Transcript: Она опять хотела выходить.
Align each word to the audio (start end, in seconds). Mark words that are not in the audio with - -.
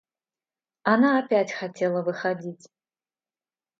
Она 0.81 1.19
опять 1.19 1.51
хотела 1.51 2.01
выходить. 2.01 2.67